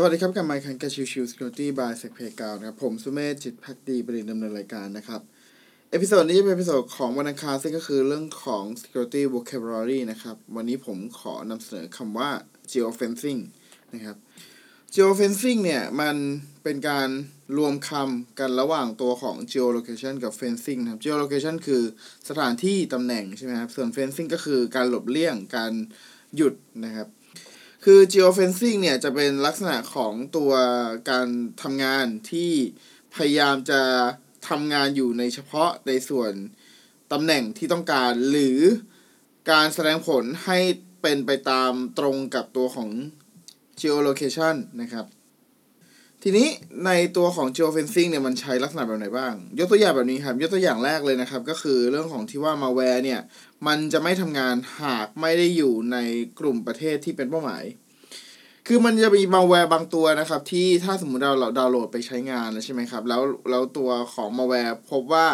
[0.00, 5.20] สวัสดีครับกับไมค์คันกับชิวชิว Security by s e c p a y กาวนะครับ ผมสุเมธจิตพักดีประเด็นดำเนินรายการนะครับ
[5.90, 12.30] เอพิโซดนี้จะเป็นเอพิโซดของวันอังคารซึ่งก็คือเรื่องของ security vocabulary นะครับ วันนี้ผมขอนำเสนอคำว่า
[12.70, 13.40] geofencing
[13.94, 14.16] นะครับ
[14.94, 16.16] geofencing เนี่ย มัน
[16.62, 17.08] เป็นการ
[17.58, 21.82] รวมคำกันระหว่างตัวของ geolocation กับ fencing นะครับ geolocation คือ
[22.28, 25.72] สถานที่ตำแหน่งใช่ไหมครับ ส่วน fencing ก็คือการหลบเลี่ยงการ
[26.36, 26.54] หยุด
[26.86, 27.08] นะครับ
[27.90, 30.52] คือ geofencing เนี่ยจะเป็นลักษณะของตัว
[31.10, 31.28] การ
[31.62, 32.52] ทำงานที่
[33.14, 33.82] พยายามจะ
[34.48, 36.32] ทำงานอยู่ในเฉพาะในส่วน
[37.12, 38.60] ตำแหน่งที่ต้องการ หรือ
[39.50, 40.58] การแสดงผลให้
[41.02, 42.90] เป็นไปตามตรงกับตัวของ
[43.80, 45.06] geolocation นะครับ
[46.22, 46.48] ทีนี้
[46.86, 53.20] ในตัวของ geofencing เนี่ยมันใช้ลักษณะแบบไหนบ้าง ยกตัวอย่างแบบนี้ครับ ยกตัวอย่างแรกเลยนะครับ ก็คือเรื่องของที่ว่า malware เนี่ย
[53.66, 55.96] มันจะไม่ทำงานหากไม่ได้อยู่ใน
[56.38, 57.64] กลุ่มประเทศที่เป็นเป้าหมาย
[58.66, 65.28] คือมันจะมี malware บางตัวนะครับ ที่ถ้าสมมติเราเราดาวน์โหลดไปใช้งานแล้วใช่ไหมครับ แล้วแล้วตัวของ malware พบว่า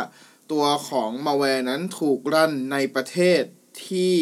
[0.53, 3.43] ตัวของ malware นั้นถูก run ในประเทศ
[3.87, 4.15] ที่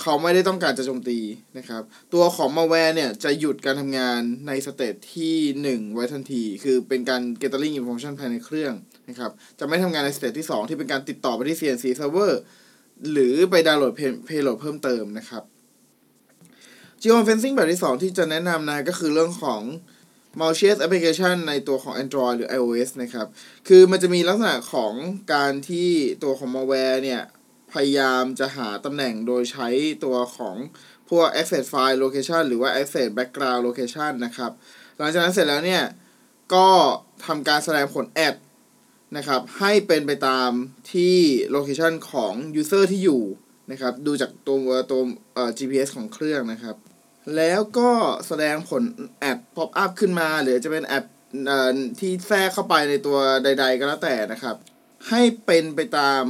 [0.00, 1.18] เขาไม่ได้ต้องการจะโจมตี
[1.58, 1.82] นะครับ
[2.14, 5.36] ตัวของมาแวร์เนี่ยจะหยุดการทำงานใน stage ที่
[5.82, 8.74] 1 ไว้ทันที คือเป็นการ gathering information ภายในเครื่อง
[9.08, 12.32] นะครับ จะไม่ทำงานใน stage ที่ 2 ที่เป็นการติดต่อไปที่ CNC server
[13.12, 13.92] หรือไปดาวน์โหลด
[14.28, 15.42] payload เพิ่มเติมนะครับ
[17.02, 19.62] geofencing แบบที่ 2 ที่จะแนะนำนะก็คือเรื่องของ
[20.40, 23.26] malicious application ในตัวของ Android หรือ iOS นะครับ
[23.68, 24.92] คือมันจะมีลักษณะของ
[25.34, 25.88] การที่
[26.22, 27.22] ตัวของ malware เนี่ย
[27.74, 29.68] พยายามจะหาตำแหน่งโดยใช้
[30.04, 30.56] ตัวของ
[31.10, 34.52] พวก access fine location หรือว่า access background location นะครับ
[34.98, 35.84] หลังจากนั้นเสร็จแล้วเนี่ย
[36.54, 36.68] ก็
[37.26, 38.34] ทำการแสดงผลแอด
[39.16, 40.50] นะครับ ให้เป็นไปตาม
[40.92, 41.16] ที่
[41.56, 43.22] location ของ user ที่อยู่
[43.70, 45.00] นะครับ ดูจากตัวตัว
[45.34, 46.76] เอ่อ GPS ของเครื่องนะครับ
[47.36, 47.90] แล้วก็
[48.26, 48.82] แสดงผล
[49.18, 51.04] แอด pop up ขึ้นมา หรือจะเป็นแอด
[52.00, 54.56] ที่แทรกเข้าไปในตัวใด ๆ ก็แล้วแต่นะครับ
[55.08, 56.24] ให้เป็นไปตาม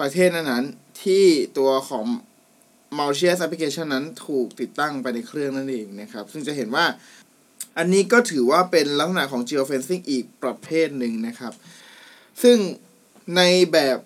[0.00, 1.24] ประเทศนั้นๆที่
[1.58, 2.04] ตัวของ
[2.98, 6.86] malicious application นั้นถูกติดตั้งไปในเครื่องนั่นเองนะครับ ซึ่งจะเห็นว่า
[7.78, 11.52] อันนี้ก็ถือว่าเป็นลักษณะของ geofencing อีกประเภทหนึ่งนะครับ
[12.42, 12.58] ซึ่ง
[13.36, 13.42] ใน
[13.72, 13.98] แบบ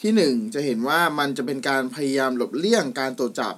[0.00, 3.54] ที่หนึ่งจะเห็นว่ามันจะเป็นการพยายามหลบเลี่ยงการตรวจจับ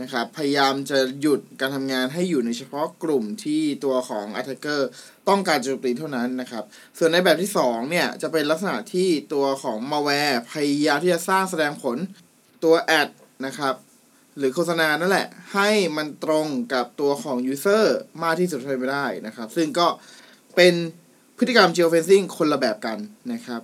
[0.00, 4.80] นะครับพยายามจะหยุดการทำงานให้อยู่ในเฉพาะกลุ่มที่ตัวของ attacker
[5.28, 6.64] ต้องการโจมตีเท่านั้นนะครับ
[6.98, 11.96] ส่วนในแบบที่ 2 เนี่ย จะเป็นลักษณะที่ตัวของ malware พยายามที่จะสร้างแสดงผล
[12.64, 13.08] ตัวแอด
[13.46, 13.74] นะครับ
[14.38, 17.84] หรือโฆษณานั่นแหละ ให้มันตรงกับตัวของ user
[18.22, 19.86] มากที่สุดเท่าที่ได้นะครับ ซึ่งก็
[20.56, 20.74] เป็น
[21.38, 22.98] พฤติกรรม geofencing คนละแบบกัน
[23.32, 23.60] นะครับ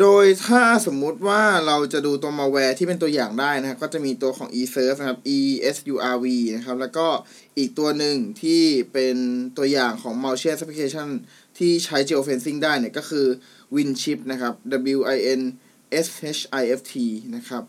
[0.00, 5.38] โดยถ้าสมมุติว่าเราจะดูตัว malware ที่เป็นตัวอย่างได้นะครับ ก็จะมีตัวของ eSurf นะครับ e
[5.74, 6.26] s u r v
[6.56, 7.06] นะครับ แล้วก็
[7.58, 9.16] อีกตัวหนึ่งที่เป็น
[9.56, 11.08] ตัวอย่างของ malicious application
[11.58, 13.26] ที่ใช้ geofencing ได้เนี่ยก็คือ
[13.74, 14.54] winchip นะครับ
[14.98, 15.40] w i n
[16.04, 16.06] s
[16.38, 16.94] h i f t
[17.36, 17.62] นะครับ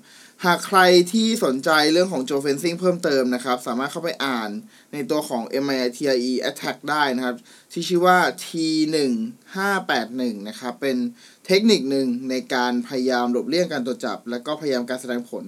[0.45, 0.79] หากใคร
[1.11, 4.49] ที่สนใจเรื่องของ geofencing เพิ่มเติมนะครับ สามารถเข้าไปอ่าน
[4.93, 7.35] ในตัวของ MITIE Attack ได้นะครับ
[7.73, 10.97] ที่ชื่อว่า T1581 นะครับ เป็น
[11.45, 15.45] เทคนิคหนึ่งในการพยายามหลบเลี่ยงการตรวจจับ และก็พยายามการแสดงผล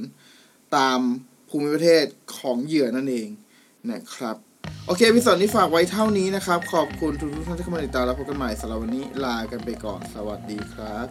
[0.75, 1.00] ตาม
[1.50, 2.06] ภูมิประเทศ
[2.38, 3.30] ของเหยื่อนั่นเอง
[3.91, 4.38] นะครับ
[4.85, 11.08] โอเคพิสดนี้ฝากไว้เท่านี้นะครับ ขอบคุณทุกท่านที่เข้ามาติดตามแล้วพบกันใหม่สำหรับวันนี้ลากันไปก่อน สวัสดีครับ